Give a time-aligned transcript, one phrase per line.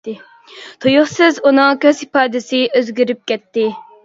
[0.85, 3.69] تۇيۇقسىز ئۇنىڭ كۆز ئىپادىسى ئۆزگىرىپ كەتتى.